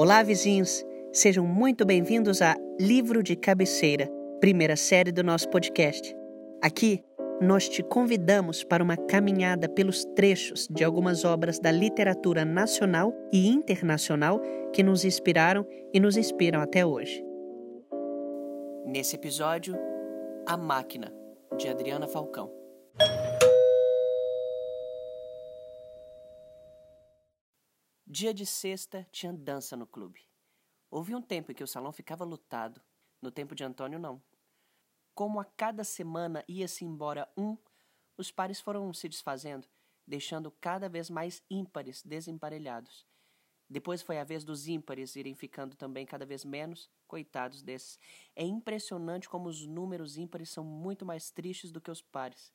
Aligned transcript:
Olá, 0.00 0.22
vizinhos! 0.22 0.86
Sejam 1.12 1.44
muito 1.44 1.84
bem-vindos 1.84 2.40
a 2.40 2.56
Livro 2.78 3.20
de 3.20 3.34
Cabeceira, 3.34 4.08
primeira 4.38 4.76
série 4.76 5.10
do 5.10 5.24
nosso 5.24 5.50
podcast. 5.50 6.14
Aqui, 6.62 7.02
nós 7.40 7.68
te 7.68 7.82
convidamos 7.82 8.62
para 8.62 8.80
uma 8.80 8.96
caminhada 8.96 9.68
pelos 9.68 10.04
trechos 10.14 10.68
de 10.70 10.84
algumas 10.84 11.24
obras 11.24 11.58
da 11.58 11.72
literatura 11.72 12.44
nacional 12.44 13.12
e 13.32 13.48
internacional 13.48 14.40
que 14.72 14.84
nos 14.84 15.04
inspiraram 15.04 15.66
e 15.92 15.98
nos 15.98 16.16
inspiram 16.16 16.60
até 16.60 16.86
hoje. 16.86 17.20
Nesse 18.86 19.16
episódio, 19.16 19.74
A 20.46 20.56
Máquina, 20.56 21.12
de 21.56 21.66
Adriana 21.66 22.06
Falcão. 22.06 22.57
Dia 28.18 28.34
de 28.34 28.44
sexta 28.44 29.06
tinha 29.12 29.32
dança 29.32 29.76
no 29.76 29.86
clube. 29.86 30.20
Houve 30.90 31.14
um 31.14 31.22
tempo 31.22 31.52
em 31.52 31.54
que 31.54 31.62
o 31.62 31.68
salão 31.68 31.92
ficava 31.92 32.24
lotado. 32.24 32.80
No 33.22 33.30
tempo 33.30 33.54
de 33.54 33.62
Antônio, 33.62 33.96
não. 33.96 34.20
Como 35.14 35.38
a 35.38 35.44
cada 35.44 35.84
semana 35.84 36.44
ia-se 36.48 36.84
embora 36.84 37.30
um, 37.36 37.56
os 38.16 38.32
pares 38.32 38.60
foram 38.60 38.92
se 38.92 39.08
desfazendo, 39.08 39.68
deixando 40.04 40.50
cada 40.50 40.88
vez 40.88 41.08
mais 41.08 41.44
ímpares 41.48 42.02
desemparelhados. 42.02 43.06
Depois 43.70 44.02
foi 44.02 44.18
a 44.18 44.24
vez 44.24 44.42
dos 44.42 44.66
ímpares 44.66 45.14
irem 45.14 45.36
ficando 45.36 45.76
também 45.76 46.04
cada 46.04 46.26
vez 46.26 46.44
menos, 46.44 46.90
coitados 47.06 47.62
desses. 47.62 48.00
É 48.34 48.42
impressionante 48.42 49.28
como 49.28 49.48
os 49.48 49.64
números 49.64 50.16
ímpares 50.18 50.50
são 50.50 50.64
muito 50.64 51.06
mais 51.06 51.30
tristes 51.30 51.70
do 51.70 51.80
que 51.80 51.88
os 51.88 52.02
pares. 52.02 52.52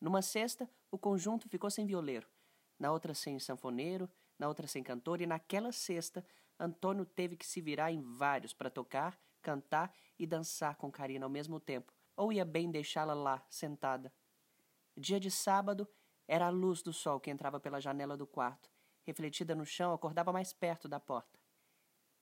Numa 0.00 0.22
sexta, 0.22 0.68
o 0.90 0.98
conjunto 0.98 1.48
ficou 1.48 1.70
sem 1.70 1.86
violeiro, 1.86 2.28
na 2.76 2.90
outra 2.90 3.14
sem 3.14 3.38
sanfoneiro, 3.38 4.10
na 4.38 4.48
outra 4.48 4.66
sem 4.66 4.82
cantor, 4.82 5.20
e 5.20 5.26
naquela 5.26 5.72
sexta, 5.72 6.24
Antônio 6.58 7.04
teve 7.04 7.36
que 7.36 7.46
se 7.46 7.60
virar 7.60 7.92
em 7.92 8.00
vários 8.00 8.52
para 8.52 8.70
tocar, 8.70 9.18
cantar 9.42 9.92
e 10.18 10.26
dançar 10.26 10.76
com 10.76 10.90
Karina 10.90 11.26
ao 11.26 11.30
mesmo 11.30 11.60
tempo, 11.60 11.92
ou 12.16 12.32
ia 12.32 12.44
bem 12.44 12.70
deixá-la 12.70 13.14
lá, 13.14 13.44
sentada. 13.48 14.12
Dia 14.96 15.20
de 15.20 15.30
sábado, 15.30 15.88
era 16.26 16.46
a 16.46 16.50
luz 16.50 16.82
do 16.82 16.92
sol 16.92 17.20
que 17.20 17.30
entrava 17.30 17.60
pela 17.60 17.80
janela 17.80 18.16
do 18.16 18.26
quarto, 18.26 18.70
refletida 19.04 19.54
no 19.54 19.64
chão, 19.64 19.92
acordava 19.92 20.32
mais 20.32 20.52
perto 20.52 20.88
da 20.88 20.98
porta. 20.98 21.38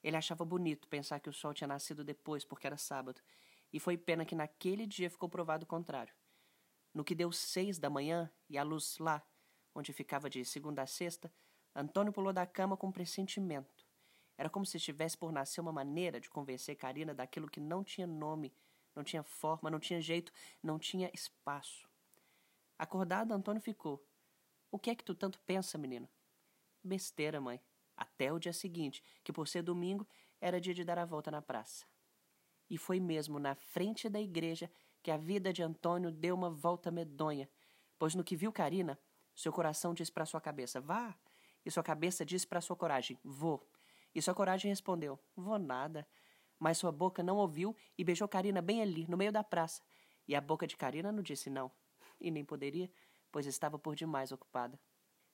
Ele 0.03 0.17
achava 0.17 0.45
bonito 0.45 0.87
pensar 0.89 1.21
que 1.21 1.31
o 1.31 1.33
sol 1.33 1.55
tinha 1.55 1.69
nascido 1.69 2.05
depois, 2.05 2.45
porque 2.45 2.67
era 2.67 2.77
sábado, 2.77 3.23
e 3.73 3.81
foi 3.81 3.97
pena 3.97 4.27
que 4.27 4.35
naquele 4.35 4.87
dia 4.87 5.09
ficou 5.09 5.29
provado 5.29 5.65
o 5.65 5.67
contrário. 5.67 6.15
No 6.93 7.03
que 7.03 7.15
deu 7.15 7.33
seis 7.33 7.79
da 7.79 7.89
manhã, 7.89 8.31
e 8.49 8.59
a 8.59 8.63
luz 8.63 8.99
lá, 8.99 9.27
onde 9.75 9.93
ficava 9.93 10.29
de 10.29 10.45
segunda 10.45 10.83
a 10.83 10.87
sexta, 10.87 11.33
Antônio 11.75 12.13
pulou 12.13 12.33
da 12.33 12.47
cama 12.47 12.77
com 12.77 12.93
pressentimento. 12.93 13.85
Era 14.37 14.51
como 14.51 14.67
se 14.67 14.77
estivesse 14.77 15.17
por 15.17 15.33
nascer 15.33 15.61
uma 15.61 15.73
maneira 15.73 16.21
de 16.21 16.31
convencer 16.31 16.77
Karina 16.77 17.15
daquilo 17.15 17.49
que 17.49 17.61
não 17.61 17.83
tinha 17.83 18.07
nome, 18.07 18.53
não 18.95 19.03
tinha 19.03 19.23
forma, 19.23 19.71
não 19.71 19.81
tinha 19.81 20.01
jeito, 20.01 20.33
não 20.63 20.79
tinha 20.79 21.11
espaço. 21.13 21.89
Acordado, 22.79 23.33
Antônio 23.33 23.63
ficou. 23.63 24.05
O 24.71 24.79
que 24.79 24.91
é 24.91 24.95
que 24.95 25.05
tu 25.05 25.15
tanto 25.15 25.41
pensa, 25.41 25.79
menino? 25.79 26.09
Besteira, 26.83 27.41
mãe. 27.41 27.61
Até 27.97 28.33
o 28.33 28.39
dia 28.39 28.53
seguinte, 28.53 29.03
que 29.23 29.33
por 29.33 29.47
ser 29.47 29.63
domingo, 29.63 30.07
era 30.41 30.61
dia 30.61 30.75
de 30.75 30.85
dar 30.85 30.99
a 30.99 31.05
volta 31.05 31.31
na 31.31 31.41
praça. 31.41 31.87
E 32.69 32.77
foi 32.77 32.99
mesmo 32.99 33.39
na 33.39 33.55
frente 33.55 34.09
da 34.09 34.21
igreja 34.21 34.71
que 35.03 35.11
a 35.11 35.17
vida 35.17 35.53
de 35.53 35.63
Antônio 35.63 36.11
deu 36.11 36.35
uma 36.35 36.51
volta 36.51 36.91
medonha, 36.91 37.49
pois 37.99 38.15
no 38.15 38.25
que 38.25 38.35
viu 38.35 38.53
Karina, 38.53 38.99
seu 39.35 39.53
coração 39.53 39.95
disse 39.95 40.11
para 40.11 40.27
sua 40.27 40.41
cabeça: 40.41 40.81
Vá, 40.81 41.17
e 41.65 41.71
sua 41.71 41.83
cabeça 41.83 42.25
disse 42.25 42.47
para 42.47 42.61
sua 42.61 42.77
coragem: 42.77 43.19
Vou. 43.25 43.67
E 44.15 44.23
sua 44.23 44.35
coragem 44.35 44.71
respondeu: 44.71 45.19
Vou 45.37 45.59
nada. 45.59 46.07
Mas 46.59 46.79
sua 46.79 46.93
boca 46.93 47.23
não 47.23 47.37
ouviu 47.37 47.75
e 47.99 48.05
beijou 48.05 48.29
Karina 48.29 48.63
bem 48.63 48.81
ali, 48.81 49.07
no 49.09 49.17
meio 49.17 49.33
da 49.33 49.43
praça. 49.43 49.83
E 50.27 50.35
a 50.35 50.41
boca 50.41 50.67
de 50.67 50.77
Karina 50.77 51.11
não 51.11 51.23
disse 51.23 51.51
não. 51.51 51.71
E 52.21 52.31
nem 52.31 52.45
poderia, 52.45 52.91
pois 53.33 53.47
estava 53.47 53.79
por 53.79 53.95
demais 53.97 54.31
ocupada. 54.31 54.79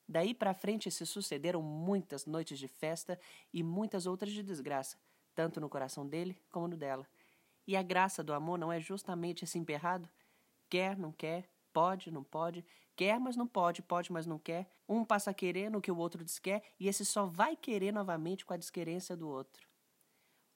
Daí 0.09 0.35
para 0.35 0.55
frente 0.55 0.91
se 0.91 1.07
sucederam 1.07 1.63
muitas 1.63 2.27
noites 2.27 2.59
de 2.59 2.67
festa 2.67 3.21
e 3.53 3.63
muitas 3.63 4.07
outras 4.07 4.33
de 4.33 4.43
desgraça, 4.43 4.99
tanto 5.35 5.61
no 5.61 5.69
coração 5.69 6.07
dele 6.07 6.37
como 6.51 6.67
no 6.67 6.77
dela. 6.77 7.07
E 7.67 7.77
a 7.77 7.83
graça 7.83 8.25
do 8.25 8.33
amor 8.33 8.59
não 8.59 8.73
é 8.73 8.81
justamente 8.81 9.45
esse 9.45 9.59
emperrado? 9.59 10.09
Quer, 10.69 10.97
não 10.97 11.13
quer, 11.13 11.49
Pode, 11.73 12.11
não 12.11 12.25
pode, 12.25 12.65
quer, 13.01 13.19
mas 13.19 13.35
não 13.35 13.47
pode, 13.47 13.81
pode, 13.81 14.13
mas 14.13 14.27
não 14.27 14.39
quer. 14.39 14.71
Um 14.87 15.07
passa 15.07 15.31
a 15.31 15.35
querer 15.35 15.71
no 15.71 15.81
que 15.81 15.91
o 15.91 15.97
outro 15.97 16.23
diz 16.23 16.39
quer, 16.39 16.63
e 16.79 16.87
esse 16.87 17.03
só 17.03 17.25
vai 17.25 17.57
querer 17.57 17.93
novamente 17.93 18.45
com 18.45 18.53
a 18.53 18.59
desquerência 18.59 19.17
do 19.17 19.27
outro. 19.27 19.67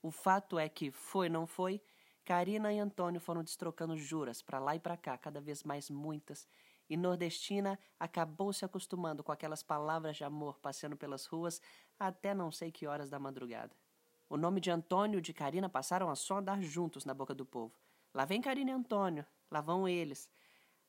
O 0.03 0.11
fato 0.11 0.59
é 0.59 0.69
que, 0.69 0.91
foi 0.91 1.31
não 1.31 1.47
foi, 1.47 1.81
Karina 2.23 2.71
e 2.71 2.79
Antônio 2.79 3.19
foram 3.19 3.43
destrocando 3.43 3.97
juras 3.97 4.43
para 4.43 4.59
lá 4.59 4.77
e 4.77 4.79
para 4.79 4.95
cá, 4.95 5.17
cada 5.17 5.41
vez 5.41 5.65
mais 5.65 5.89
muitas, 5.89 6.47
e 6.87 6.99
Nordestina 6.99 7.79
acabou 7.99 8.53
se 8.53 8.63
acostumando 8.63 9.25
com 9.25 9.33
aquelas 9.33 9.63
palavras 9.63 10.15
de 10.15 10.25
amor 10.25 10.59
passeando 10.59 10.99
pelas 10.99 11.25
ruas 11.25 11.63
até 11.99 12.35
não 12.35 12.51
sei 12.51 12.71
que 12.71 12.87
horas 12.87 13.09
da 13.09 13.19
madrugada. 13.19 13.75
O 14.29 14.37
nome 14.37 14.61
de 14.61 14.71
Antônio 14.71 15.19
e 15.19 15.23
de 15.23 15.33
Karina 15.33 15.71
passaram 15.71 16.11
a 16.11 16.15
só 16.15 16.37
andar 16.41 16.61
juntos 16.61 17.07
na 17.07 17.15
boca 17.15 17.35
do 17.35 17.47
povo. 17.47 17.75
Lá 18.13 18.27
vem 18.27 18.43
Karina 18.43 18.71
e 18.71 18.75
Antônio, 18.75 19.25
lá 19.51 19.63
vão 19.63 19.89
eles. 19.89 20.29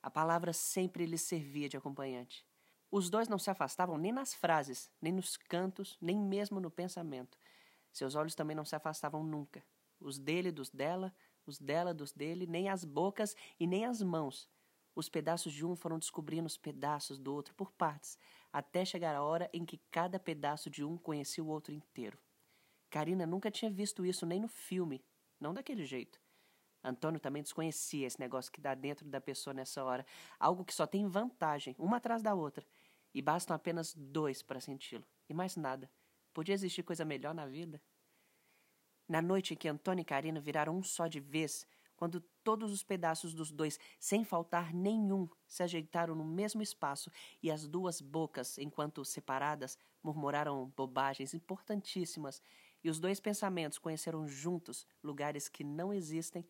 A 0.06 0.10
palavra 0.12 0.54
sempre 0.54 1.08
lhes 1.08 1.24
servia 1.24 1.68
de 1.68 1.78
acompanhante. 1.78 2.46
Os 2.92 3.10
dois 3.10 3.28
não 3.28 3.40
se 3.40 3.50
afastavam 3.50 3.98
nem 3.98 4.12
nas 4.12 4.36
frases, 4.36 4.88
nem 5.02 5.12
nos 5.12 5.36
cantos, 5.36 5.98
nem 6.00 6.16
mesmo 6.16 6.60
no 6.60 6.70
pensamento. 6.70 7.40
Seus 7.92 8.14
olhos 8.14 8.36
também 8.36 8.56
não 8.56 8.64
se 8.64 8.76
afastavam 8.76 9.24
nunca. 9.24 9.66
Os 10.00 10.20
dele 10.20 10.52
dos 10.52 10.70
dela, 10.70 11.12
os 11.44 11.58
dela 11.58 11.92
dos 11.92 12.14
dele, 12.14 12.46
nem 12.46 12.70
as 12.70 12.86
bocas 12.86 13.36
e 13.60 13.66
nem 13.66 13.84
as 13.84 14.00
mãos. 14.00 14.48
Os 14.94 15.10
pedaços 15.10 15.52
de 15.52 15.66
um 15.66 15.76
foram 15.76 15.98
descobrindo 15.98 16.46
os 16.46 16.56
pedaços 16.56 17.18
do 17.18 17.34
outro 17.34 17.56
por 17.56 17.72
partes, 17.72 18.16
até 18.54 18.86
chegar 18.86 19.16
a 19.16 19.24
hora 19.24 19.50
em 19.52 19.66
que 19.66 19.82
cada 19.90 20.20
pedaço 20.20 20.70
de 20.70 20.84
um 20.84 21.00
conhecia 21.00 21.44
o 21.44 21.48
outro 21.48 21.74
inteiro. 21.74 22.20
Karina 22.92 23.26
nunca 23.26 23.50
tinha 23.50 23.72
visto 23.72 24.06
isso 24.06 24.24
nem 24.24 24.40
no 24.40 24.48
filme, 24.48 25.04
não 25.40 25.52
daquele 25.52 25.84
jeito. 25.84 26.22
Antônio 26.86 27.20
também 27.20 27.42
desconhecia 27.42 28.06
esse 28.06 28.20
negócio 28.20 28.52
que 28.52 28.62
dá 28.62 28.76
dentro 28.76 29.08
da 29.08 29.20
pessoa 29.20 29.54
nessa 29.54 29.84
hora, 29.84 30.06
algo 30.40 30.64
que 30.64 30.74
só 30.74 30.86
tem 30.86 31.08
vantagem, 31.08 31.76
uma 31.80 31.98
atrás 31.98 32.22
da 32.22 32.36
outra, 32.36 32.66
e 33.14 33.22
bastam 33.22 33.56
apenas 33.56 33.94
dois 33.96 34.44
para 34.44 34.60
senti-lo, 34.60 35.06
e 35.28 35.34
mais 35.34 35.56
nada. 35.56 35.90
Podia 36.34 36.54
existir 36.54 36.84
coisa 36.84 37.04
melhor 37.04 37.34
na 37.34 37.48
vida? 37.48 37.82
Na 39.08 39.22
noite 39.22 39.54
em 39.54 39.58
que 39.58 39.68
Antônio 39.68 40.02
e 40.02 40.06
Karina 40.06 40.40
viraram 40.40 40.78
um 40.78 40.84
só 40.84 41.08
de 41.08 41.20
vez, 41.20 41.66
quando 41.96 42.20
todos 42.44 42.72
os 42.72 42.84
pedaços 42.84 43.34
dos 43.34 43.52
dois, 43.52 43.80
sem 44.00 44.24
faltar 44.24 44.74
nenhum, 44.74 45.28
se 45.48 45.64
ajeitaram 45.64 46.14
no 46.14 46.26
mesmo 46.26 46.62
espaço 46.62 47.10
e 47.42 47.50
as 47.50 47.68
duas 47.68 48.02
bocas, 48.02 48.58
enquanto 48.58 49.04
separadas, 49.06 49.78
murmuraram 50.04 50.72
bobagens 50.76 51.34
importantíssimas, 51.34 52.42
e 52.84 52.90
os 52.90 53.00
dois 53.00 53.20
pensamentos 53.20 53.80
conheceram 53.80 54.28
juntos 54.28 54.86
lugares 55.02 55.48
que 55.48 55.64
não 55.64 55.92
existem 55.92 56.46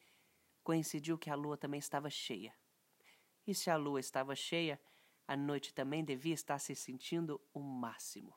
coincidiu 0.66 1.16
que 1.16 1.30
a 1.30 1.36
lua 1.36 1.56
também 1.56 1.78
estava 1.78 2.10
cheia. 2.10 2.52
E 3.46 3.54
se 3.54 3.70
a 3.70 3.78
lua 3.78 4.00
estava 4.00 4.36
cheia, 4.36 4.82
a 5.28 5.38
noite 5.38 5.72
também 5.72 6.04
devia 6.04 6.34
estar 6.34 6.58
se 6.58 6.74
sentindo 6.74 7.40
o 7.54 7.60
máximo. 7.60 8.36